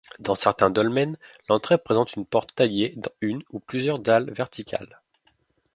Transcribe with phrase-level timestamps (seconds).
[0.17, 1.15] Dans certains dolmens,
[1.47, 4.99] l'entrée présente une porte taillée dans une ou plusieurs dalles verticales.